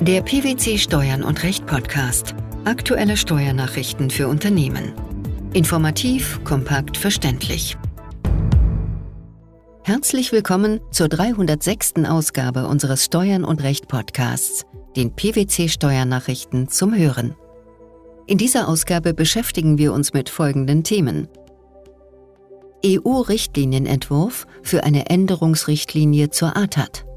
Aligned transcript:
Der 0.00 0.22
PwC 0.22 0.78
Steuern 0.78 1.24
und 1.24 1.42
Recht 1.42 1.66
Podcast. 1.66 2.36
Aktuelle 2.64 3.16
Steuernachrichten 3.16 4.10
für 4.10 4.28
Unternehmen. 4.28 4.92
Informativ, 5.54 6.38
kompakt, 6.44 6.96
verständlich. 6.96 7.76
Herzlich 9.82 10.30
willkommen 10.30 10.78
zur 10.92 11.08
306. 11.08 11.94
Ausgabe 12.08 12.68
unseres 12.68 13.06
Steuern 13.06 13.42
und 13.42 13.60
Recht 13.64 13.88
Podcasts, 13.88 14.64
den 14.94 15.16
PwC 15.16 15.68
Steuernachrichten 15.68 16.68
zum 16.68 16.94
Hören. 16.94 17.34
In 18.28 18.38
dieser 18.38 18.68
Ausgabe 18.68 19.14
beschäftigen 19.14 19.78
wir 19.78 19.92
uns 19.92 20.12
mit 20.12 20.28
folgenden 20.28 20.84
Themen. 20.84 21.26
EU-Richtlinienentwurf 22.86 24.46
für 24.62 24.84
eine 24.84 25.10
Änderungsrichtlinie 25.10 26.30
zur 26.30 26.56
ATAT. 26.56 27.07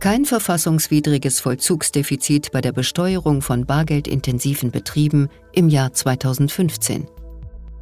Kein 0.00 0.24
verfassungswidriges 0.24 1.40
Vollzugsdefizit 1.40 2.52
bei 2.52 2.60
der 2.60 2.70
Besteuerung 2.70 3.42
von 3.42 3.66
bargeldintensiven 3.66 4.70
Betrieben 4.70 5.28
im 5.52 5.68
Jahr 5.68 5.92
2015. 5.92 7.08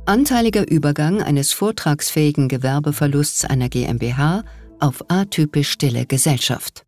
Anteiliger 0.07 0.67
Übergang 0.71 1.21
eines 1.21 1.53
vortragsfähigen 1.53 2.49
Gewerbeverlusts 2.49 3.45
einer 3.45 3.69
GmbH 3.69 4.45
auf 4.81 5.05
atypisch 5.09 5.71
stille 5.71 6.07
Gesellschaft. 6.07 6.87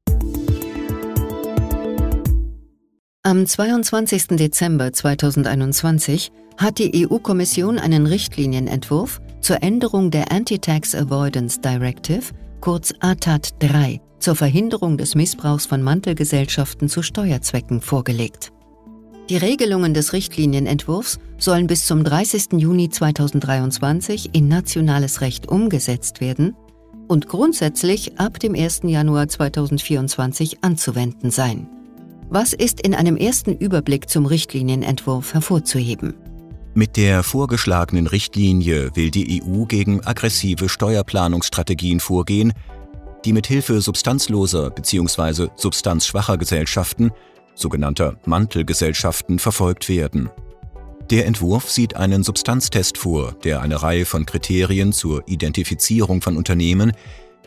Am 3.23 3.45
22. 3.45 4.29
Dezember 4.29 4.95
2021 4.95 6.33
hat 6.57 6.79
die 6.79 7.07
EU-Kommission 7.07 7.79
einen 7.79 8.07
Richtlinienentwurf 8.07 9.21
zur 9.43 9.63
Änderung 9.63 10.11
der 10.11 10.33
Anti-Tax 10.33 10.95
Avoidance 10.95 11.61
Directive, 11.61 12.33
kurz 12.61 12.93
ATAT 13.01 13.55
3, 13.61 14.01
zur 14.19 14.35
Verhinderung 14.37 14.99
des 14.99 15.15
Missbrauchs 15.15 15.67
von 15.67 15.83
Mantelgesellschaften 15.83 16.89
zu 16.89 17.03
Steuerzwecken 17.03 17.81
vorgelegt. 17.81 18.53
Die 19.29 19.37
Regelungen 19.37 19.95
des 19.95 20.13
Richtlinienentwurfs 20.13 21.19
sollen 21.39 21.67
bis 21.67 21.87
zum 21.87 22.03
30. 22.03 22.55
Juni 22.57 22.89
2023 22.89 24.35
in 24.35 24.49
nationales 24.49 25.21
Recht 25.21 25.49
umgesetzt 25.49 26.21
werden 26.21 26.57
und 27.09 27.29
grundsätzlich 27.29 28.19
ab 28.19 28.39
dem 28.39 28.55
1. 28.55 28.81
Januar 28.85 29.29
2024 29.29 30.63
anzuwenden 30.63 31.31
sein. 31.31 31.69
Was 32.31 32.53
ist 32.53 32.81
in 32.81 32.95
einem 32.95 33.17
ersten 33.17 33.55
Überblick 33.55 34.09
zum 34.09 34.27
Richtlinienentwurf 34.27 35.35
hervorzuheben? 35.35 36.15
Mit 36.75 36.97
der 36.97 37.23
vorgeschlagenen 37.23 38.07
Richtlinie 38.07 38.95
will 38.95 39.11
die 39.11 39.43
EU 39.43 39.65
gegen 39.65 40.05
aggressive 40.07 40.69
Steuerplanungsstrategien 40.69 41.99
vorgehen, 41.99 42.53
die 43.25 43.33
mit 43.33 43.47
Hilfe 43.47 43.81
substanzloser 43.81 44.71
bzw. 44.71 45.49
substanzschwacher 45.57 46.39
Gesellschaften, 46.39 47.11
sogenannter 47.55 48.17
Mantelgesellschaften, 48.27 49.39
verfolgt 49.39 49.89
werden. 49.89 50.31
Der 51.11 51.27
Entwurf 51.27 51.71
sieht 51.71 51.97
einen 51.97 52.23
Substanztest 52.23 52.99
vor, 52.99 53.33
der 53.43 53.63
eine 53.63 53.83
Reihe 53.83 54.05
von 54.05 54.27
Kriterien 54.27 54.93
zur 54.93 55.27
Identifizierung 55.27 56.21
von 56.21 56.37
Unternehmen, 56.37 56.93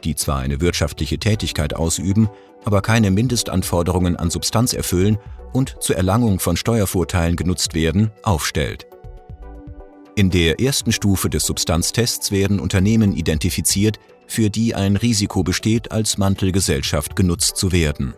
die 0.04 0.16
zwar 0.16 0.40
eine 0.40 0.62
wirtschaftliche 0.62 1.20
Tätigkeit 1.20 1.76
ausüben, 1.76 2.28
aber 2.66 2.82
keine 2.82 3.12
Mindestanforderungen 3.12 4.16
an 4.16 4.32
Substanz 4.32 4.74
erfüllen 4.74 5.20
und 5.54 5.78
zur 5.80 5.96
Erlangung 5.96 6.40
von 6.40 6.58
Steuervorteilen 6.58 7.36
genutzt 7.36 7.76
werden, 7.76 8.12
aufstellt. 8.24 8.88
In 10.22 10.30
der 10.30 10.60
ersten 10.60 10.92
Stufe 10.92 11.32
des 11.32 11.48
Substanztests 11.48 12.30
werden 12.30 12.60
Unternehmen 12.60 13.12
identifiziert, 13.12 14.00
für 14.28 14.52
die 14.52 14.76
ein 14.76 14.96
Risiko 14.96 15.42
besteht, 15.42 15.92
als 15.92 16.20
Mantelgesellschaft 16.20 17.16
genutzt 17.16 17.58
zu 17.58 17.72
werden. 17.72 18.14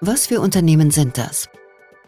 Was 0.00 0.28
für 0.28 0.40
Unternehmen 0.40 0.90
sind 0.90 1.18
das? 1.18 1.50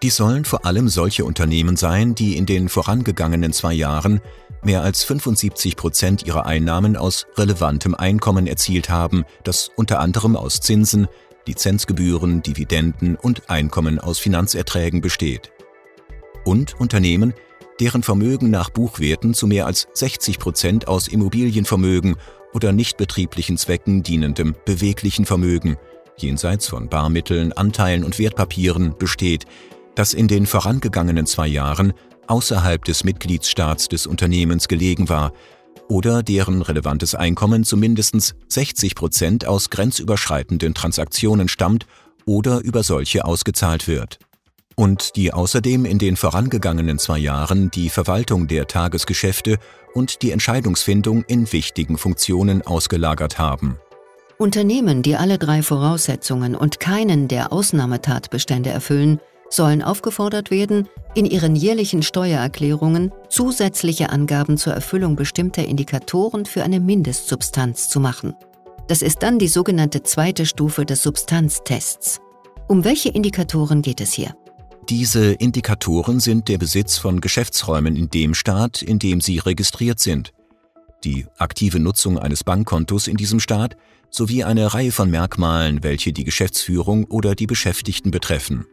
Dies 0.01 0.17
sollen 0.17 0.47
vor 0.47 0.65
allem 0.65 0.89
solche 0.89 1.27
Unternehmen 1.27 1.77
sein, 1.77 2.15
die 2.15 2.39
in 2.39 2.47
den 2.47 2.71
vorangegangenen 2.71 3.53
zwei 3.53 3.75
Jahren 3.75 4.23
mehr 4.63 4.81
als 4.81 5.05
75 5.05 5.77
Prozent 5.77 6.27
ihrer 6.27 6.47
Einnahmen 6.47 6.97
aus 6.97 7.27
relevantem 7.37 7.95
Einkommen 7.95 8.47
erzielt 8.47 8.89
haben, 8.89 9.27
das 9.45 9.71
unter 9.77 10.01
anderem 10.01 10.37
aus 10.37 10.61
Zinsen, 10.61 11.07
Lizenzgebühren, 11.47 12.41
Dividenden 12.41 13.15
und 13.15 13.51
Einkommen 13.51 13.99
aus 13.99 14.19
Finanzerträgen 14.19 15.03
besteht. 15.03 15.53
Und 16.47 16.81
Unternehmen, 16.81 17.35
deren 17.81 18.03
Vermögen 18.03 18.51
nach 18.51 18.71
Buchwerten 18.71 19.35
zu 19.35 19.47
mehr 19.47 19.67
als 19.67 19.89
60 19.95 20.39
Prozent 20.39 20.89
aus 20.89 21.09
Immobilienvermögen 21.09 22.17
oder 22.53 22.73
nichtbetrieblichen 22.73 23.59
Zwecken 23.59 24.03
dienendem 24.03 24.55
beweglichen 24.65 25.27
Vermögen, 25.27 25.77
jenseits 26.17 26.67
von 26.67 26.89
Barmitteln, 26.89 27.53
Anteilen 27.53 28.05
und 28.05 28.19
Wertpapieren, 28.19 28.97
besteht, 28.99 29.45
das 29.95 30.15
in 30.15 30.29
den 30.29 30.47
vorangegangenen 30.47 31.27
zwei 31.27 31.47
Jahren 31.47 31.93
außerhalb 32.27 32.85
des 32.85 33.05
Mitgliedsstaats 33.05 33.89
des 33.89 34.07
Unternehmens 34.07 34.69
gelegen 34.69 35.09
war 35.09 35.33
oder 35.89 36.23
deren 36.23 36.63
relevantes 36.63 37.15
Einkommen 37.15 37.65
zu 37.65 37.77
mindestens 37.77 38.35
60 38.49 38.95
Prozent 38.95 39.47
aus 39.47 39.71
grenzüberschreitenden 39.71 40.75
Transaktionen 40.75 41.49
stammt 41.49 41.87
oder 42.27 42.61
über 42.61 42.83
solche 42.83 43.25
ausgezahlt 43.25 43.89
wird. 43.89 44.19
Und 44.79 45.17
die 45.17 45.33
außerdem 45.33 45.85
in 45.87 45.99
den 45.99 46.15
vorangegangenen 46.15 47.01
zwei 47.01 47.19
Jahren 47.19 47.69
die 47.69 47.91
Verwaltung 47.91 48.47
der 48.47 48.69
Tagesgeschäfte 48.69 49.59
und 49.93 50.23
die 50.23 50.31
Entscheidungsfindung 50.31 51.25
in 51.25 51.53
wichtigen 51.53 51.99
Funktionen 51.99 52.63
ausgelagert 52.63 53.41
haben. 53.41 53.81
Unternehmen, 54.39 55.03
die 55.03 55.17
alle 55.17 55.37
drei 55.37 55.63
Voraussetzungen 55.63 56.55
und 56.55 56.79
keinen 56.79 57.27
der 57.27 57.53
Ausnahmetatbestände 57.53 58.71
erfüllen, 58.71 59.19
sollen 59.51 59.83
aufgefordert 59.83 60.53
werden, 60.53 60.89
in 61.17 61.27
ihren 61.27 61.57
jährlichen 61.57 62.05
Steuererklärungen 62.05 63.11
zusätzliche 63.29 64.11
Angaben 64.11 64.59
zur 64.59 64.75
Erfüllung 64.75 65.17
bestimmter 65.17 65.65
Indikatoren 65.65 66.47
für 66.47 66.63
eine 66.63 66.79
Mindestsubstanz 66.79 67.89
zu 67.89 67.99
machen. 67.99 68.37
Das 68.87 69.03
ist 69.03 69.25
dann 69.25 69.41
die 69.41 69.49
sogenannte 69.49 70.05
zweite 70.05 70.47
Stufe 70.47 70.85
des 70.85 71.03
Substanztests. 71.03 72.21
Um 72.69 72.85
welche 72.85 73.09
Indikatoren 73.09 73.83
geht 73.83 74.01
es 74.01 74.13
hier? 74.13 74.37
Diese 74.89 75.33
Indikatoren 75.33 76.19
sind 76.19 76.49
der 76.49 76.57
Besitz 76.57 76.97
von 76.97 77.21
Geschäftsräumen 77.21 77.95
in 77.95 78.09
dem 78.09 78.33
Staat, 78.33 78.81
in 78.81 78.99
dem 78.99 79.21
sie 79.21 79.39
registriert 79.39 79.99
sind, 80.01 80.33
die 81.05 81.27
aktive 81.37 81.79
Nutzung 81.79 82.19
eines 82.19 82.43
Bankkontos 82.43 83.07
in 83.07 83.19
diesem 83.19 83.39
Staat 83.39 83.77
sowie 84.09 84.45
eine 84.45 84.73
Reihe 84.73 84.91
von 84.91 85.11
Merkmalen, 85.11 85.83
welche 85.83 86.15
die 86.15 86.25
Geschäftsführung 86.25 87.05
oder 87.05 87.35
die 87.35 87.47
Beschäftigten 87.47 88.11
betreffen. 88.11 88.65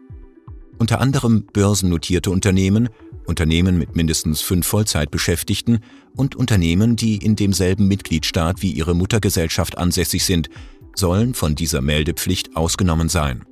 Unter 0.77 1.01
anderem 1.01 1.47
börsennotierte 1.51 2.31
Unternehmen, 2.31 2.87
Unternehmen 3.25 3.77
mit 3.77 3.97
mindestens 3.97 4.39
fünf 4.39 4.67
Vollzeitbeschäftigten 4.67 5.79
und 6.15 6.37
Unternehmen, 6.37 6.95
die 6.95 7.17
in 7.17 7.35
demselben 7.35 7.89
Mitgliedstaat 7.89 8.61
wie 8.61 8.71
ihre 8.71 8.95
Muttergesellschaft 8.95 9.77
ansässig 9.77 10.23
sind, 10.23 10.49
sollen 10.95 11.33
von 11.33 11.55
dieser 11.55 11.81
Meldepflicht 11.81 12.55
ausgenommen 12.55 13.09
sein. 13.09 13.43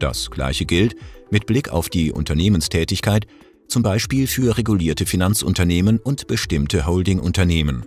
Das 0.00 0.30
gleiche 0.30 0.66
gilt 0.66 0.96
mit 1.34 1.46
Blick 1.46 1.68
auf 1.68 1.90
die 1.90 2.12
Unternehmenstätigkeit, 2.12 3.26
zum 3.66 3.82
Beispiel 3.82 4.28
für 4.28 4.56
regulierte 4.56 5.04
Finanzunternehmen 5.04 5.98
und 5.98 6.28
bestimmte 6.28 6.86
Holdingunternehmen. 6.86 7.86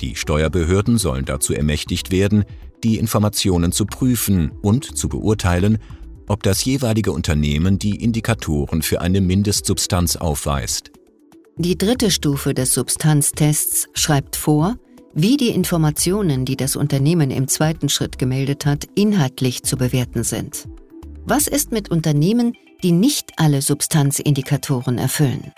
Die 0.00 0.16
Steuerbehörden 0.16 0.98
sollen 0.98 1.24
dazu 1.24 1.54
ermächtigt 1.54 2.10
werden, 2.10 2.44
die 2.82 2.98
Informationen 2.98 3.70
zu 3.70 3.86
prüfen 3.86 4.50
und 4.60 4.98
zu 4.98 5.08
beurteilen, 5.08 5.78
ob 6.26 6.42
das 6.42 6.64
jeweilige 6.64 7.12
Unternehmen 7.12 7.78
die 7.78 8.02
Indikatoren 8.02 8.82
für 8.82 9.00
eine 9.00 9.20
Mindestsubstanz 9.20 10.16
aufweist. 10.16 10.90
Die 11.56 11.78
dritte 11.78 12.10
Stufe 12.10 12.54
des 12.54 12.74
Substanztests 12.74 13.88
schreibt 13.94 14.34
vor, 14.34 14.76
wie 15.14 15.36
die 15.36 15.50
Informationen, 15.50 16.44
die 16.44 16.56
das 16.56 16.74
Unternehmen 16.74 17.30
im 17.30 17.46
zweiten 17.46 17.88
Schritt 17.88 18.18
gemeldet 18.18 18.66
hat, 18.66 18.88
inhaltlich 18.96 19.62
zu 19.62 19.76
bewerten 19.76 20.24
sind. 20.24 20.66
Was 21.24 21.46
ist 21.46 21.72
mit 21.72 21.90
Unternehmen, 21.90 22.54
die 22.84 22.92
nicht 22.92 23.32
alle 23.36 23.62
Substanzindikatoren 23.62 24.98
erfüllen? 24.98 25.52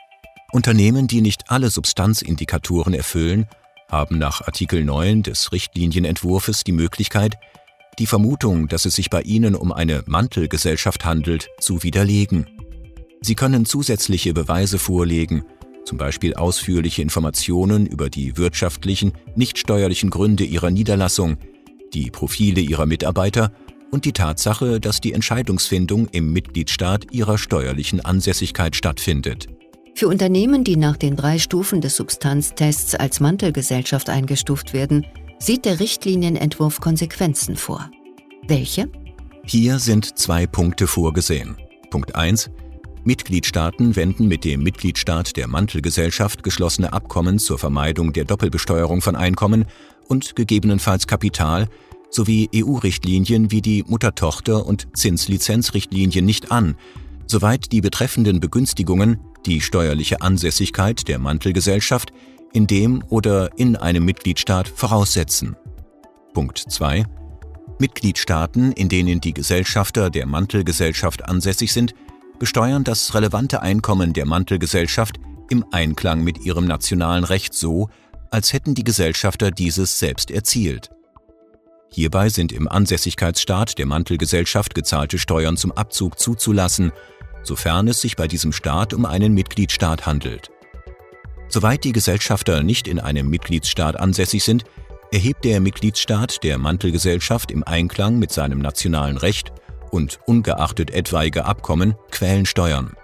Unternehmen, 0.52 1.08
die 1.08 1.20
nicht 1.20 1.50
alle 1.50 1.70
Substanzindikatoren 1.70 2.94
erfüllen, 2.94 3.46
haben 3.90 4.18
nach 4.18 4.42
Artikel 4.42 4.84
9 4.84 5.24
des 5.24 5.50
Richtlinienentwurfs 5.50 6.62
die 6.62 6.70
Möglichkeit, 6.72 7.34
die 7.98 8.06
Vermutung, 8.06 8.68
dass 8.68 8.84
es 8.84 8.94
sich 8.94 9.10
bei 9.10 9.22
ihnen 9.22 9.56
um 9.56 9.72
eine 9.72 10.04
Mantelgesellschaft 10.06 11.04
handelt, 11.04 11.48
zu 11.58 11.82
widerlegen. 11.82 12.46
Sie 13.22 13.34
können 13.34 13.66
zusätzliche 13.66 14.32
Beweise 14.32 14.78
vorlegen, 14.78 15.44
zum 15.84 15.98
Beispiel 15.98 16.34
ausführliche 16.34 17.02
Informationen 17.02 17.86
über 17.86 18.08
die 18.08 18.36
wirtschaftlichen, 18.36 19.12
nicht 19.34 19.58
steuerlichen 19.58 20.10
Gründe 20.10 20.44
ihrer 20.44 20.70
Niederlassung, 20.70 21.38
die 21.92 22.12
Profile 22.12 22.60
ihrer 22.60 22.86
Mitarbeiter 22.86 23.50
und 23.90 24.04
die 24.04 24.12
Tatsache, 24.12 24.80
dass 24.80 25.00
die 25.00 25.12
Entscheidungsfindung 25.12 26.08
im 26.12 26.32
Mitgliedstaat 26.32 27.12
ihrer 27.12 27.38
steuerlichen 27.38 28.04
Ansässigkeit 28.04 28.76
stattfindet. 28.76 29.46
Für 29.94 30.08
Unternehmen, 30.08 30.62
die 30.62 30.76
nach 30.76 30.96
den 30.96 31.16
drei 31.16 31.38
Stufen 31.38 31.80
des 31.80 31.96
Substanztests 31.96 32.94
als 32.94 33.20
Mantelgesellschaft 33.20 34.10
eingestuft 34.10 34.74
werden, 34.74 35.06
sieht 35.38 35.64
der 35.64 35.80
Richtlinienentwurf 35.80 36.80
Konsequenzen 36.80 37.56
vor. 37.56 37.90
Welche? 38.46 38.90
Hier 39.44 39.78
sind 39.78 40.18
zwei 40.18 40.46
Punkte 40.46 40.86
vorgesehen. 40.86 41.56
Punkt 41.90 42.14
1. 42.14 42.50
Mitgliedstaaten 43.04 43.94
wenden 43.94 44.26
mit 44.26 44.44
dem 44.44 44.62
Mitgliedstaat 44.62 45.36
der 45.36 45.46
Mantelgesellschaft 45.46 46.42
geschlossene 46.42 46.92
Abkommen 46.92 47.38
zur 47.38 47.58
Vermeidung 47.58 48.12
der 48.12 48.24
Doppelbesteuerung 48.24 49.00
von 49.00 49.14
Einkommen 49.14 49.64
und 50.08 50.34
gegebenenfalls 50.34 51.06
Kapital 51.06 51.68
sowie 52.16 52.48
EU-Richtlinien 52.54 53.50
wie 53.50 53.60
die 53.60 53.84
Mutter-Tochter- 53.86 54.66
und 54.66 54.88
Zinslizenzrichtlinien 54.94 56.24
nicht 56.24 56.50
an, 56.50 56.74
soweit 57.26 57.70
die 57.72 57.82
betreffenden 57.82 58.40
Begünstigungen 58.40 59.20
die 59.44 59.60
steuerliche 59.60 60.22
Ansässigkeit 60.22 61.06
der 61.08 61.18
Mantelgesellschaft 61.18 62.12
in 62.52 62.66
dem 62.66 63.04
oder 63.10 63.56
in 63.58 63.76
einem 63.76 64.04
Mitgliedstaat 64.04 64.66
voraussetzen. 64.66 65.56
Punkt 66.32 66.58
2. 66.58 67.04
Mitgliedstaaten, 67.78 68.72
in 68.72 68.88
denen 68.88 69.20
die 69.20 69.34
Gesellschafter 69.34 70.08
der 70.08 70.26
Mantelgesellschaft 70.26 71.28
ansässig 71.28 71.72
sind, 71.74 71.94
besteuern 72.38 72.82
das 72.82 73.14
relevante 73.14 73.60
Einkommen 73.60 74.14
der 74.14 74.24
Mantelgesellschaft 74.24 75.20
im 75.50 75.66
Einklang 75.70 76.24
mit 76.24 76.38
ihrem 76.46 76.64
nationalen 76.64 77.24
Recht 77.24 77.52
so, 77.52 77.90
als 78.30 78.54
hätten 78.54 78.74
die 78.74 78.84
Gesellschafter 78.84 79.50
dieses 79.50 79.98
selbst 79.98 80.30
erzielt. 80.30 80.95
Hierbei 81.90 82.28
sind 82.28 82.52
im 82.52 82.68
Ansässigkeitsstaat 82.68 83.78
der 83.78 83.86
Mantelgesellschaft 83.86 84.74
gezahlte 84.74 85.18
Steuern 85.18 85.56
zum 85.56 85.72
Abzug 85.72 86.18
zuzulassen, 86.18 86.92
sofern 87.42 87.88
es 87.88 88.00
sich 88.00 88.16
bei 88.16 88.28
diesem 88.28 88.52
Staat 88.52 88.92
um 88.92 89.06
einen 89.06 89.32
Mitgliedstaat 89.32 90.06
handelt. 90.06 90.50
Soweit 91.48 91.84
die 91.84 91.92
Gesellschafter 91.92 92.62
nicht 92.62 92.88
in 92.88 92.98
einem 92.98 93.28
Mitgliedsstaat 93.28 93.98
ansässig 93.98 94.42
sind, 94.44 94.64
erhebt 95.12 95.44
der 95.44 95.60
Mitgliedsstaat 95.60 96.42
der 96.42 96.58
Mantelgesellschaft 96.58 97.50
im 97.50 97.62
Einklang 97.62 98.18
mit 98.18 98.32
seinem 98.32 98.58
nationalen 98.58 99.16
Recht 99.16 99.52
und 99.90 100.18
ungeachtet 100.26 100.90
etwaiger 100.90 101.46
Abkommen 101.46 101.94
Quellensteuern. 102.10 102.94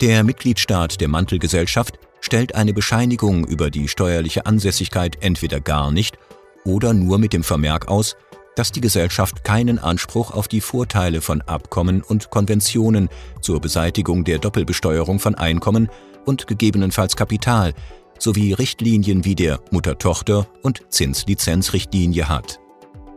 Der 0.00 0.24
Mitgliedstaat 0.24 1.00
der 1.00 1.08
Mantelgesellschaft 1.08 1.98
stellt 2.20 2.54
eine 2.54 2.72
Bescheinigung 2.72 3.46
über 3.46 3.70
die 3.70 3.88
steuerliche 3.88 4.46
Ansässigkeit 4.46 5.22
entweder 5.22 5.60
gar 5.60 5.90
nicht 5.90 6.18
oder 6.66 6.92
nur 6.92 7.18
mit 7.18 7.32
dem 7.32 7.42
Vermerk 7.42 7.88
aus, 7.88 8.16
dass 8.56 8.72
die 8.72 8.80
Gesellschaft 8.80 9.44
keinen 9.44 9.78
Anspruch 9.78 10.32
auf 10.32 10.48
die 10.48 10.60
Vorteile 10.60 11.20
von 11.20 11.42
Abkommen 11.42 12.02
und 12.02 12.30
Konventionen 12.30 13.08
zur 13.40 13.60
Beseitigung 13.60 14.24
der 14.24 14.38
Doppelbesteuerung 14.38 15.20
von 15.20 15.34
Einkommen 15.34 15.88
und 16.24 16.46
gegebenenfalls 16.46 17.16
Kapital 17.16 17.74
sowie 18.18 18.54
Richtlinien 18.54 19.24
wie 19.24 19.34
der 19.34 19.60
Mutter-Tochter- 19.70 20.46
und 20.62 20.82
Zinslizenzrichtlinie 20.88 22.28
hat. 22.28 22.58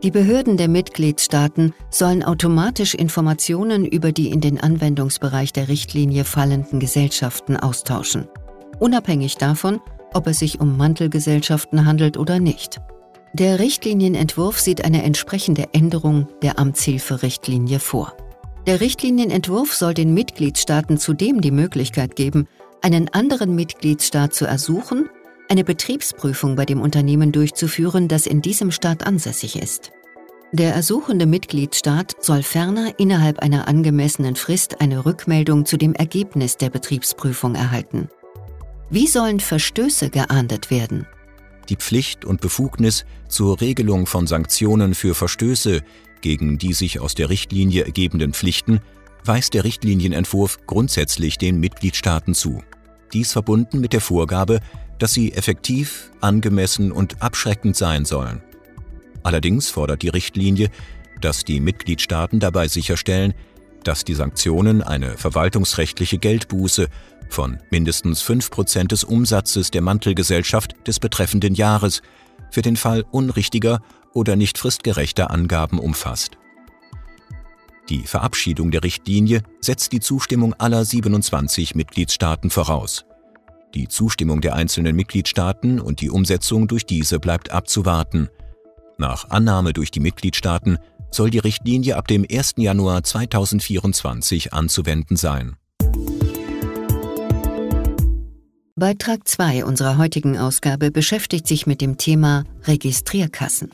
Die 0.02 0.10
Behörden 0.10 0.56
der 0.56 0.68
Mitgliedstaaten 0.68 1.74
sollen 1.90 2.22
automatisch 2.22 2.94
Informationen 2.94 3.84
über 3.84 4.12
die 4.12 4.30
in 4.30 4.40
den 4.40 4.58
Anwendungsbereich 4.58 5.52
der 5.52 5.68
Richtlinie 5.68 6.24
fallenden 6.24 6.80
Gesellschaften 6.80 7.56
austauschen, 7.56 8.26
unabhängig 8.78 9.36
davon, 9.36 9.80
ob 10.14 10.26
es 10.26 10.38
sich 10.38 10.60
um 10.60 10.76
Mantelgesellschaften 10.78 11.84
handelt 11.84 12.16
oder 12.16 12.40
nicht. 12.40 12.80
Der 13.32 13.60
Richtlinienentwurf 13.60 14.58
sieht 14.58 14.84
eine 14.84 15.04
entsprechende 15.04 15.68
Änderung 15.72 16.26
der 16.42 16.58
Amtshilferichtlinie 16.58 17.78
vor. 17.78 18.12
Der 18.66 18.80
Richtlinienentwurf 18.80 19.72
soll 19.72 19.94
den 19.94 20.12
Mitgliedstaaten 20.14 20.98
zudem 20.98 21.40
die 21.40 21.52
Möglichkeit 21.52 22.16
geben, 22.16 22.48
einen 22.82 23.08
anderen 23.08 23.54
Mitgliedstaat 23.54 24.34
zu 24.34 24.46
ersuchen, 24.46 25.08
eine 25.48 25.62
Betriebsprüfung 25.62 26.56
bei 26.56 26.64
dem 26.64 26.80
Unternehmen 26.80 27.30
durchzuführen, 27.30 28.08
das 28.08 28.26
in 28.26 28.42
diesem 28.42 28.72
Staat 28.72 29.06
ansässig 29.06 29.56
ist. 29.56 29.92
Der 30.52 30.74
ersuchende 30.74 31.26
Mitgliedstaat 31.26 32.16
soll 32.20 32.42
ferner 32.42 32.98
innerhalb 32.98 33.38
einer 33.38 33.68
angemessenen 33.68 34.34
Frist 34.34 34.80
eine 34.80 35.06
Rückmeldung 35.06 35.66
zu 35.66 35.76
dem 35.76 35.94
Ergebnis 35.94 36.56
der 36.56 36.70
Betriebsprüfung 36.70 37.54
erhalten. 37.54 38.08
Wie 38.90 39.06
sollen 39.06 39.38
Verstöße 39.38 40.10
geahndet 40.10 40.72
werden? 40.72 41.06
Die 41.70 41.76
Pflicht 41.76 42.24
und 42.24 42.40
Befugnis 42.40 43.04
zur 43.28 43.60
Regelung 43.60 44.06
von 44.06 44.26
Sanktionen 44.26 44.94
für 44.94 45.14
Verstöße 45.14 45.82
gegen 46.20 46.58
die 46.58 46.72
sich 46.72 47.00
aus 47.00 47.14
der 47.14 47.30
Richtlinie 47.30 47.84
ergebenden 47.84 48.34
Pflichten 48.34 48.80
weist 49.24 49.54
der 49.54 49.64
Richtlinienentwurf 49.64 50.58
grundsätzlich 50.66 51.38
den 51.38 51.60
Mitgliedstaaten 51.60 52.34
zu. 52.34 52.62
Dies 53.12 53.32
verbunden 53.32 53.80
mit 53.80 53.92
der 53.92 54.00
Vorgabe, 54.00 54.60
dass 54.98 55.14
sie 55.14 55.32
effektiv, 55.32 56.10
angemessen 56.20 56.92
und 56.92 57.22
abschreckend 57.22 57.76
sein 57.76 58.04
sollen. 58.04 58.42
Allerdings 59.22 59.68
fordert 59.68 60.02
die 60.02 60.08
Richtlinie, 60.08 60.70
dass 61.20 61.44
die 61.44 61.60
Mitgliedstaaten 61.60 62.40
dabei 62.40 62.68
sicherstellen, 62.68 63.34
dass 63.84 64.04
die 64.04 64.14
Sanktionen 64.14 64.82
eine 64.82 65.16
verwaltungsrechtliche 65.16 66.18
Geldbuße 66.18 66.88
von 67.32 67.58
mindestens 67.70 68.22
5% 68.22 68.88
des 68.88 69.04
Umsatzes 69.04 69.70
der 69.70 69.82
Mantelgesellschaft 69.82 70.74
des 70.86 71.00
betreffenden 71.00 71.54
Jahres 71.54 72.02
für 72.50 72.62
den 72.62 72.76
Fall 72.76 73.04
unrichtiger 73.10 73.80
oder 74.12 74.36
nicht 74.36 74.58
fristgerechter 74.58 75.30
Angaben 75.30 75.78
umfasst. 75.78 76.38
Die 77.88 78.06
Verabschiedung 78.06 78.70
der 78.70 78.84
Richtlinie 78.84 79.42
setzt 79.60 79.92
die 79.92 80.00
Zustimmung 80.00 80.54
aller 80.54 80.84
27 80.84 81.74
Mitgliedstaaten 81.74 82.50
voraus. 82.50 83.04
Die 83.74 83.88
Zustimmung 83.88 84.40
der 84.40 84.54
einzelnen 84.54 84.96
Mitgliedstaaten 84.96 85.80
und 85.80 86.00
die 86.00 86.10
Umsetzung 86.10 86.68
durch 86.68 86.86
diese 86.86 87.20
bleibt 87.20 87.50
abzuwarten. 87.50 88.28
Nach 88.98 89.30
Annahme 89.30 89.72
durch 89.72 89.90
die 89.90 90.00
Mitgliedstaaten 90.00 90.78
soll 91.10 91.30
die 91.30 91.38
Richtlinie 91.38 91.96
ab 91.96 92.06
dem 92.06 92.24
1. 92.30 92.54
Januar 92.56 93.02
2024 93.02 94.52
anzuwenden 94.52 95.16
sein. 95.16 95.56
Beitrag 98.80 99.28
2 99.28 99.66
unserer 99.66 99.98
heutigen 99.98 100.38
Ausgabe 100.38 100.90
beschäftigt 100.90 101.46
sich 101.46 101.66
mit 101.66 101.82
dem 101.82 101.98
Thema 101.98 102.44
Registrierkassen. 102.64 103.70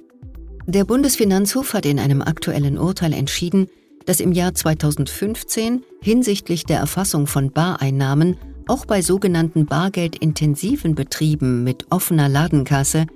Der 0.67 0.85
Bundesfinanzhof 0.85 1.75
hat 1.75 1.87
in 1.87 2.00
einem 2.00 2.23
aktuellen 2.23 2.76
Urteil 2.76 3.12
entschieden, 3.12 3.69
dass 4.05 4.19
im 4.19 4.32
Jahr 4.32 4.53
2015 4.53 5.85
hinsichtlich 6.03 6.64
der 6.64 6.81
Erfassung 6.81 7.29
von 7.29 7.53
Bareinnahmen 7.53 8.37
auch 8.67 8.85
bei 8.85 9.00
sogenannten 9.00 9.67
bargeldintensiven 9.67 10.97
Betrieben 10.97 11.62
mit 11.62 11.87
offener 11.91 12.29
Ladenkasse 12.29 13.06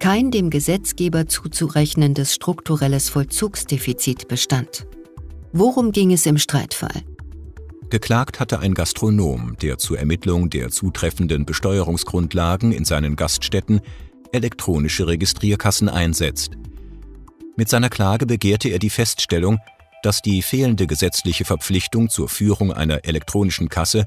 kein 0.00 0.30
dem 0.30 0.50
Gesetzgeber 0.50 1.28
zuzurechnendes 1.28 2.34
strukturelles 2.34 3.08
Vollzugsdefizit 3.08 4.28
bestand. 4.28 4.86
Worum 5.54 5.92
ging 5.92 6.12
es 6.12 6.26
im 6.26 6.36
Streitfall? 6.36 7.04
Geklagt 7.90 8.38
hatte 8.38 8.58
ein 8.58 8.74
Gastronom, 8.74 9.56
der 9.62 9.78
zur 9.78 9.98
Ermittlung 9.98 10.50
der 10.50 10.68
zutreffenden 10.68 11.46
Besteuerungsgrundlagen 11.46 12.72
in 12.72 12.84
seinen 12.84 13.16
Gaststätten 13.16 13.80
elektronische 14.32 15.06
Registrierkassen 15.06 15.88
einsetzt. 15.88 16.52
Mit 17.56 17.70
seiner 17.70 17.88
Klage 17.88 18.26
begehrte 18.26 18.68
er 18.68 18.78
die 18.78 18.90
Feststellung, 18.90 19.58
dass 20.02 20.20
die 20.20 20.42
fehlende 20.42 20.86
gesetzliche 20.86 21.46
Verpflichtung 21.46 22.10
zur 22.10 22.28
Führung 22.28 22.72
einer 22.72 23.04
elektronischen 23.06 23.70
Kasse 23.70 24.06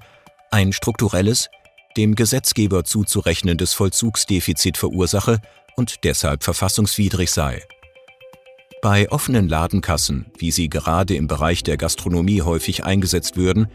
ein 0.52 0.74
strukturelles, 0.74 1.50
dem 1.98 2.16
Gesetzgeber 2.16 2.84
zuzurechnendes 2.84 3.74
Vollzugsdefizit 3.74 4.78
verursache 4.78 5.40
und 5.76 6.04
deshalb 6.04 6.44
verfassungswidrig 6.44 7.32
sei. 7.32 7.64
Bei 8.82 9.12
offenen 9.12 9.48
Ladenkassen, 9.48 10.26
wie 10.40 10.50
sie 10.50 10.68
gerade 10.68 11.14
im 11.14 11.28
Bereich 11.28 11.62
der 11.62 11.78
Gastronomie 11.78 12.42
häufig 12.42 12.84
eingesetzt 12.84 13.38
würden, 13.38 13.68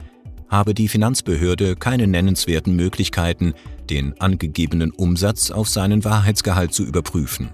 habe 0.49 0.75
die 0.75 0.89
Finanzbehörde 0.89 1.77
keine 1.77 2.09
nennenswerten 2.09 2.75
Möglichkeiten, 2.75 3.55
den 3.89 4.21
angegebenen 4.21 4.91
Umsatz 4.91 5.53
auf 5.53 5.69
seinen 5.69 6.05
Wahrheitsgehalt 6.05 6.75
zu 6.75 6.83
überprüfen. 6.83 7.51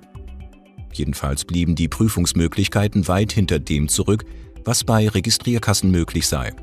Jedenfalls 0.95 1.45
blieben 1.45 1.75
die 1.75 1.89
Prüfungsmöglichkeiten 1.89 3.07
weit 3.07 3.33
hinter 3.33 3.59
dem 3.59 3.89
zurück, 3.89 4.25
was 4.65 4.83
bei 4.83 5.07
Registrierkassen 5.07 5.91
möglich 5.91 6.29
sei. 6.29 6.55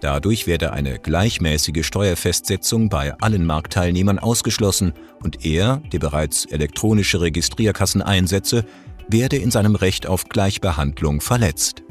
Dadurch 0.00 0.46
werde 0.46 0.72
eine 0.72 0.98
gleichmäßige 0.98 1.84
Steuerfestsetzung 1.84 2.88
bei 2.88 3.12
allen 3.18 3.44
Marktteilnehmern 3.44 4.18
ausgeschlossen 4.18 4.94
und 5.22 5.44
er, 5.44 5.82
der 5.92 5.98
bereits 5.98 6.46
elektronische 6.46 7.20
Registrierkassen 7.20 8.00
einsetze, 8.00 8.64
werde 9.08 9.36
in 9.36 9.50
seinem 9.50 9.74
Recht 9.74 10.06
auf 10.06 10.24
Gleichbehandlung 10.24 11.20
verletzt. 11.20 11.82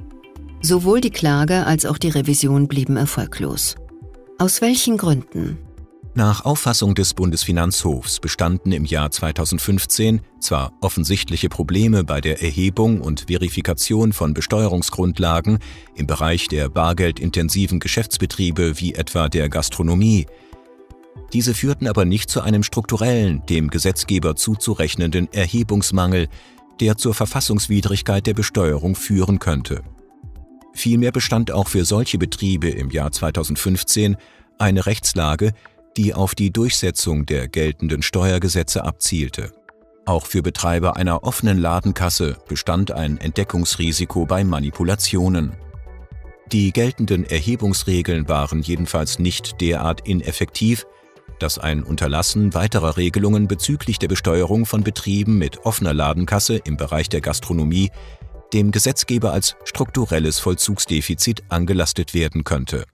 Sowohl 0.61 1.01
die 1.01 1.11
Klage 1.11 1.65
als 1.65 1.85
auch 1.85 1.97
die 1.97 2.09
Revision 2.09 2.67
blieben 2.67 2.97
erfolglos. 2.97 3.75
Aus 4.39 4.61
welchen 4.61 4.97
Gründen? 4.97 5.57
Nach 6.17 6.45
Auffassung 6.45 6.95
des 6.95 7.13
Bundesfinanzhofs 7.13 8.19
bestanden 8.19 8.71
im 8.71 8.85
Jahr 8.85 9.11
2015 9.11 10.21
zwar 10.39 10.73
offensichtliche 10.81 11.47
Probleme 11.47 12.03
bei 12.03 12.21
der 12.21 12.41
Erhebung 12.41 13.01
und 13.01 13.25
Verifikation 13.27 14.13
von 14.13 14.33
Besteuerungsgrundlagen 14.33 15.59
im 15.93 16.07
Bereich 16.07 16.47
der 16.47 16.69
bargeldintensiven 16.69 17.79
Geschäftsbetriebe 17.79 18.79
wie 18.79 18.95
etwa 18.95 19.29
der 19.29 19.47
Gastronomie. 19.47 20.25
Diese 21.33 21.53
führten 21.53 21.87
aber 21.87 22.03
nicht 22.03 22.31
zu 22.31 22.41
einem 22.41 22.63
strukturellen, 22.63 23.43
dem 23.47 23.69
Gesetzgeber 23.69 24.35
zuzurechnenden 24.35 25.31
Erhebungsmangel, 25.31 26.29
der 26.79 26.97
zur 26.97 27.13
Verfassungswidrigkeit 27.13 28.25
der 28.27 28.33
Besteuerung 28.33 28.95
führen 28.95 29.39
könnte. 29.39 29.83
Vielmehr 30.73 31.11
bestand 31.11 31.51
auch 31.51 31.67
für 31.67 31.85
solche 31.85 32.17
Betriebe 32.17 32.69
im 32.69 32.91
Jahr 32.91 33.11
2015 33.11 34.15
eine 34.59 34.85
Rechtslage, 34.85 35.53
die 35.97 36.13
auf 36.13 36.35
die 36.35 36.51
Durchsetzung 36.51 37.25
der 37.25 37.47
geltenden 37.47 38.03
Steuergesetze 38.03 38.83
abzielte. 38.83 39.51
Auch 40.05 40.25
für 40.25 40.41
Betreiber 40.41 40.95
einer 40.95 41.23
offenen 41.23 41.57
Ladenkasse 41.57 42.37
bestand 42.47 42.91
ein 42.91 43.17
Entdeckungsrisiko 43.17 44.25
bei 44.25 44.43
Manipulationen. 44.43 45.53
Die 46.51 46.71
geltenden 46.71 47.25
Erhebungsregeln 47.25 48.29
waren 48.29 48.61
jedenfalls 48.61 49.19
nicht 49.19 49.59
derart 49.59 50.07
ineffektiv, 50.07 50.85
dass 51.39 51.57
ein 51.57 51.83
Unterlassen 51.83 52.53
weiterer 52.53 52.97
Regelungen 52.97 53.47
bezüglich 53.47 53.99
der 53.99 54.07
Besteuerung 54.07 54.65
von 54.65 54.83
Betrieben 54.83 55.37
mit 55.37 55.65
offener 55.65 55.93
Ladenkasse 55.93 56.57
im 56.57 56.77
Bereich 56.77 57.09
der 57.09 57.21
Gastronomie 57.21 57.91
dem 58.53 58.71
Gesetzgeber 58.71 59.33
als 59.33 59.55
strukturelles 59.65 60.39
Vollzugsdefizit 60.39 61.43
angelastet 61.49 62.13
werden 62.13 62.43
könnte. 62.43 62.85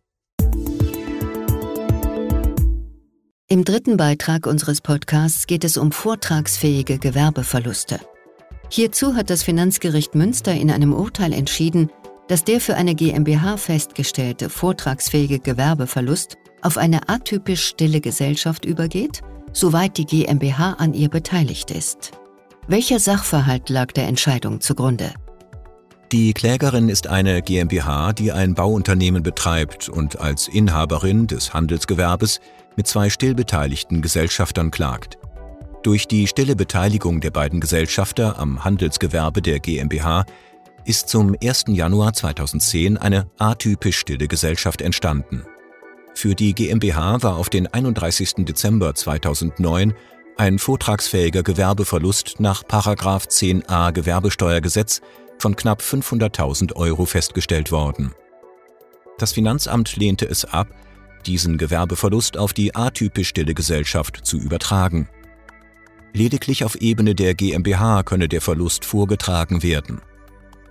Im 3.48 3.66
dritten 3.66 3.98
Beitrag 3.98 4.48
unseres 4.48 4.82
Podcasts 4.82 5.46
geht 5.46 5.64
es 5.64 5.78
um 5.78 5.92
vortragsfähige 5.92 6.98
Gewerbeverluste. 6.98 8.00
Hierzu 8.70 9.16
hat 9.16 9.30
das 9.30 9.44
Finanzgericht 9.44 10.16
Münster 10.16 10.54
in 10.54 10.72
einem 10.72 10.94
Urteil 10.94 11.34
entschieden, 11.34 11.92
dass 12.28 12.44
der 12.44 12.60
für 12.60 12.76
eine 12.76 12.96
GmbH 12.96 13.58
festgestellte 13.58 14.50
vortragsfähige 14.50 15.40
Gewerbeverlust 15.40 16.38
auf 16.64 16.78
eine 16.78 17.10
atypisch 17.10 17.66
stille 17.66 18.02
Gesellschaft 18.02 18.66
übergeht, 18.66 19.22
soweit 19.52 19.98
die 19.98 20.06
GmbH 20.06 20.74
an 20.74 20.94
ihr 20.94 21.10
beteiligt 21.10 21.72
ist. 21.72 22.12
Welcher 22.68 23.00
Sachverhalt 23.00 23.70
lag 23.70 23.92
der 23.92 24.08
Entscheidung 24.08 24.62
zugrunde? 24.62 25.14
Die 26.12 26.34
Klägerin 26.34 26.90
ist 26.90 27.08
eine 27.08 27.42
GmbH, 27.42 28.14
die 28.14 28.32
ein 28.32 28.54
Bauunternehmen 28.54 29.24
betreibt 29.24 29.90
und 29.90 30.20
als 30.20 30.48
Inhaberin 30.48 31.28
des 31.28 31.54
Handelsgewerbes 31.54 32.40
mit 32.76 32.88
zwei 32.88 33.10
stillbeteiligten 33.10 34.02
Gesellschaftern 34.02 34.72
klagt. 34.72 35.18
Durch 35.82 36.08
die 36.08 36.28
stille 36.28 36.56
Beteiligung 36.56 37.20
der 37.20 37.32
beiden 37.32 37.60
Gesellschafter 37.60 38.40
am 38.40 38.64
Handelsgewerbe 38.64 39.42
der 39.42 39.60
GmbH 39.60 40.26
ist 40.86 41.10
zum 41.10 41.36
1. 41.44 41.66
Januar 41.70 42.14
2010 42.14 42.98
eine 42.98 43.28
atypisch 43.38 43.98
stille 43.98 44.28
Gesellschaft 44.28 44.82
entstanden. 44.82 45.44
Für 46.16 46.36
die 46.36 46.54
GmbH 46.54 47.24
war 47.24 47.38
auf 47.38 47.50
den 47.50 47.68
31. 47.68 48.46
Dezember 48.46 48.96
2009 48.96 49.94
ein 50.38 50.60
vortragsfähiger 50.60 51.44
Gewerbeverlust 51.44 52.40
nach 52.40 52.64
10a 52.64 53.92
Gewerbesteuergesetz 53.92 55.02
von 55.38 55.56
knapp 55.56 55.82
500.000 55.82 56.76
Euro 56.76 57.06
festgestellt 57.06 57.72
worden. 57.72 58.14
Das 59.18 59.34
Finanzamt 59.34 59.96
lehnte 59.96 60.26
es 60.26 60.46
ab, 60.46 60.68
diesen 61.26 61.58
Gewerbeverlust 61.58 62.38
auf 62.38 62.54
die 62.54 62.76
atypisch 62.76 63.30
stille 63.30 63.54
Gesellschaft 63.54 64.22
zu 64.24 64.38
übertragen. 64.38 65.08
Lediglich 66.14 66.64
auf 66.64 66.76
Ebene 66.76 67.16
der 67.16 67.34
GmbH 67.34 68.04
könne 68.04 68.28
der 68.28 68.42
Verlust 68.42 68.86
vorgetragen 68.86 69.64
werden. 69.64 70.02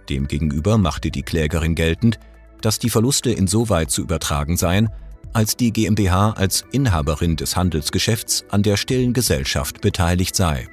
Demgegenüber 0.08 0.78
machte 0.78 1.10
die 1.10 1.22
Klägerin 1.22 1.74
geltend, 1.74 2.18
dass 2.60 2.78
die 2.78 2.90
Verluste 2.90 3.30
insoweit 3.32 3.90
zu 3.90 4.02
übertragen 4.02 4.56
seien, 4.56 4.88
als 5.32 5.56
die 5.56 5.72
GmbH 5.72 6.30
als 6.32 6.64
Inhaberin 6.72 7.36
des 7.36 7.56
Handelsgeschäfts 7.56 8.44
an 8.50 8.62
der 8.62 8.76
stillen 8.76 9.12
Gesellschaft 9.12 9.80
beteiligt 9.80 10.36
sei. 10.36 10.68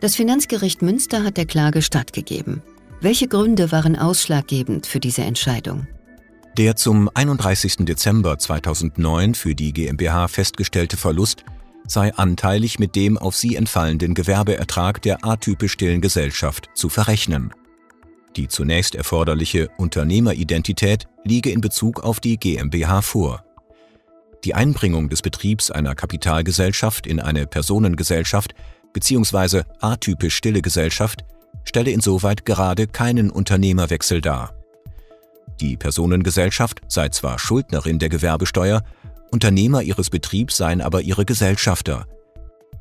Das 0.00 0.16
Finanzgericht 0.16 0.82
Münster 0.82 1.24
hat 1.24 1.36
der 1.36 1.46
Klage 1.46 1.82
stattgegeben. 1.82 2.62
Welche 3.00 3.28
Gründe 3.28 3.70
waren 3.72 3.96
ausschlaggebend 3.96 4.86
für 4.86 5.00
diese 5.00 5.22
Entscheidung? 5.22 5.86
Der 6.56 6.74
zum 6.74 7.08
31. 7.14 7.76
Dezember 7.84 8.38
2009 8.38 9.34
für 9.34 9.54
die 9.54 9.72
GmbH 9.72 10.28
festgestellte 10.28 10.96
Verlust 10.96 11.44
sei 11.86 12.12
anteilig 12.14 12.78
mit 12.78 12.96
dem 12.96 13.16
auf 13.16 13.36
sie 13.36 13.56
entfallenden 13.56 14.14
Gewerbeertrag 14.14 15.00
der 15.02 15.24
atypisch 15.24 15.72
stillen 15.72 16.00
Gesellschaft 16.00 16.68
zu 16.74 16.88
verrechnen. 16.88 17.52
Die 18.36 18.48
zunächst 18.48 18.94
erforderliche 18.94 19.68
Unternehmeridentität 19.78 21.06
liege 21.24 21.50
in 21.50 21.60
Bezug 21.60 22.00
auf 22.04 22.20
die 22.20 22.38
GmbH 22.38 23.02
vor. 23.02 23.44
Die 24.44 24.54
Einbringung 24.54 25.08
des 25.08 25.22
Betriebs 25.22 25.70
einer 25.70 25.94
Kapitalgesellschaft 25.94 27.06
in 27.06 27.20
eine 27.20 27.46
Personengesellschaft 27.46 28.54
bzw. 28.92 29.62
atypisch 29.80 30.36
stille 30.36 30.62
Gesellschaft 30.62 31.24
stelle 31.64 31.90
insoweit 31.90 32.44
gerade 32.44 32.86
keinen 32.86 33.30
Unternehmerwechsel 33.30 34.20
dar. 34.20 34.54
Die 35.60 35.76
Personengesellschaft 35.76 36.80
sei 36.86 37.08
zwar 37.08 37.38
Schuldnerin 37.38 37.98
der 37.98 38.08
Gewerbesteuer, 38.08 38.82
Unternehmer 39.30 39.82
ihres 39.82 40.08
Betriebs 40.08 40.56
seien 40.56 40.80
aber 40.80 41.02
ihre 41.02 41.24
Gesellschafter. 41.24 42.06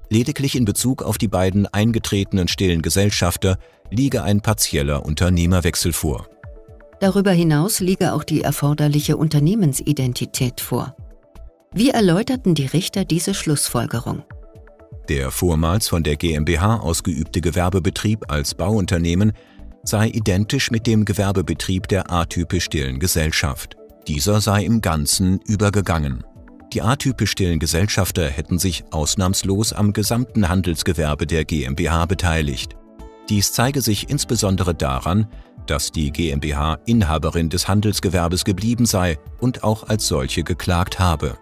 Lediglich 0.09 0.55
in 0.55 0.63
Bezug 0.63 1.01
auf 1.03 1.17
die 1.17 1.27
beiden 1.27 1.65
eingetretenen 1.67 2.47
stillen 2.47 2.81
Gesellschafter 2.81 3.57
liege 3.89 4.23
ein 4.23 4.41
partieller 4.41 5.05
Unternehmerwechsel 5.05 5.91
vor. 5.91 6.27
Darüber 6.99 7.31
hinaus 7.31 7.79
liege 7.79 8.13
auch 8.13 8.23
die 8.23 8.41
erforderliche 8.41 9.17
Unternehmensidentität 9.17 10.61
vor. 10.61 10.95
Wie 11.73 11.89
erläuterten 11.89 12.55
die 12.55 12.65
Richter 12.65 13.05
diese 13.05 13.33
Schlussfolgerung? 13.33 14.23
Der 15.09 15.31
vormals 15.31 15.87
von 15.87 16.03
der 16.03 16.15
GmbH 16.15 16.77
ausgeübte 16.77 17.41
Gewerbebetrieb 17.41 18.31
als 18.31 18.55
Bauunternehmen 18.55 19.33
sei 19.83 20.07
identisch 20.09 20.71
mit 20.71 20.85
dem 20.87 21.05
Gewerbebetrieb 21.05 21.87
der 21.87 22.11
atypisch 22.11 22.65
stillen 22.65 22.99
Gesellschaft. 22.99 23.77
Dieser 24.07 24.41
sei 24.41 24.63
im 24.63 24.81
Ganzen 24.81 25.39
übergegangen. 25.45 26.23
Die 26.73 26.81
atypisch 26.81 27.31
stillen 27.31 27.59
Gesellschafter 27.59 28.27
hätten 28.27 28.59
sich 28.59 28.83
ausnahmslos 28.91 29.71
am 29.71 29.93
gesamten 29.93 30.49
Handelsgewerbe 30.49 31.25
der 31.25 31.45
GmbH 31.45 32.05
beteiligt. 32.05 32.75
Dies 33.29 33.53
zeige 33.53 33.81
sich 33.81 34.09
insbesondere 34.09 34.73
daran, 34.73 35.27
dass 35.65 35.91
die 35.91 36.11
GmbH 36.11 36.79
Inhaberin 36.85 37.49
des 37.49 37.67
Handelsgewerbes 37.67 38.45
geblieben 38.45 38.85
sei 38.85 39.17
und 39.39 39.63
auch 39.63 39.87
als 39.87 40.07
solche 40.07 40.43
geklagt 40.43 40.99
habe. 40.99 41.37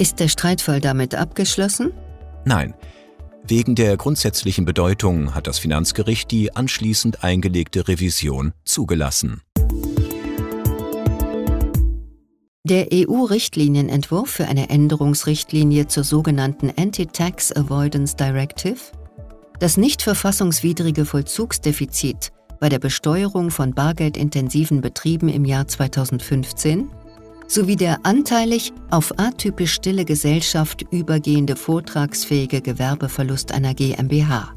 Ist 0.00 0.18
der 0.18 0.28
Streitfall 0.28 0.80
damit 0.80 1.14
abgeschlossen? 1.14 1.92
Nein. 2.46 2.72
Wegen 3.46 3.74
der 3.74 3.98
grundsätzlichen 3.98 4.64
Bedeutung 4.64 5.34
hat 5.34 5.46
das 5.46 5.58
Finanzgericht 5.58 6.30
die 6.30 6.56
anschließend 6.56 7.22
eingelegte 7.22 7.86
Revision 7.86 8.54
zugelassen. 8.64 9.42
Der 12.64 12.86
EU-Richtlinienentwurf 12.94 14.30
für 14.30 14.46
eine 14.46 14.70
Änderungsrichtlinie 14.70 15.86
zur 15.86 16.04
sogenannten 16.04 16.72
Anti-Tax 16.74 17.54
Avoidance 17.54 18.16
Directive, 18.16 18.80
das 19.58 19.76
nicht 19.76 20.00
verfassungswidrige 20.00 21.04
Vollzugsdefizit 21.04 22.32
bei 22.58 22.70
der 22.70 22.78
Besteuerung 22.78 23.50
von 23.50 23.74
bargeldintensiven 23.74 24.80
Betrieben 24.80 25.28
im 25.28 25.44
Jahr 25.44 25.68
2015 25.68 26.90
sowie 27.50 27.76
der 27.76 28.06
anteilig 28.06 28.72
auf 28.90 29.18
atypisch 29.18 29.74
stille 29.74 30.04
Gesellschaft 30.04 30.84
übergehende 30.90 31.56
vortragsfähige 31.56 32.60
Gewerbeverlust 32.60 33.52
einer 33.52 33.74
GmbH. 33.74 34.54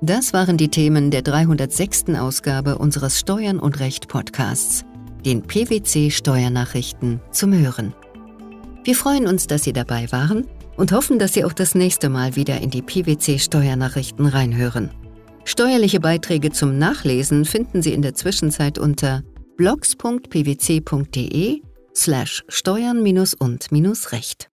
Das 0.00 0.32
waren 0.32 0.56
die 0.56 0.68
Themen 0.68 1.10
der 1.10 1.20
306. 1.20 2.06
Ausgabe 2.18 2.78
unseres 2.78 3.20
Steuern 3.20 3.58
und 3.58 3.80
Recht 3.80 4.08
Podcasts, 4.08 4.86
den 5.26 5.42
PwC 5.42 6.10
Steuernachrichten 6.10 7.20
zum 7.32 7.52
Hören. 7.52 7.92
Wir 8.82 8.94
freuen 8.94 9.26
uns, 9.26 9.46
dass 9.46 9.64
Sie 9.64 9.74
dabei 9.74 10.10
waren 10.10 10.46
und 10.78 10.92
hoffen, 10.92 11.18
dass 11.18 11.34
Sie 11.34 11.44
auch 11.44 11.52
das 11.52 11.74
nächste 11.74 12.08
Mal 12.08 12.34
wieder 12.34 12.62
in 12.62 12.70
die 12.70 12.80
PwC 12.80 13.38
Steuernachrichten 13.38 14.24
reinhören. 14.24 14.88
Steuerliche 15.44 16.00
Beiträge 16.00 16.50
zum 16.50 16.78
Nachlesen 16.78 17.44
finden 17.44 17.82
Sie 17.82 17.92
in 17.92 18.00
der 18.00 18.14
Zwischenzeit 18.14 18.78
unter 18.78 19.22
blogs.pwc.de 19.58 21.60
slash 21.94 22.44
steuern 22.48 23.02
und 23.34 23.72
recht. 24.12 24.49